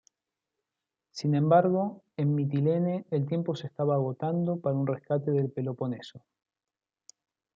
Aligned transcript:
Sin 1.11 1.35
embargo, 1.35 2.01
en 2.17 2.33
Mitilene 2.33 3.05
el 3.11 3.27
tiempo 3.27 3.55
se 3.55 3.67
estaba 3.67 3.93
agotando 3.93 4.59
para 4.59 4.75
un 4.75 4.87
rescate 4.87 5.29
del 5.29 5.51
Peloponeso. 5.51 6.23